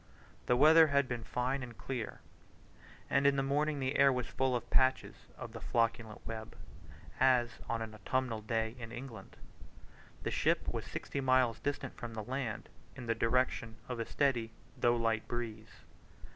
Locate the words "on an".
7.69-7.93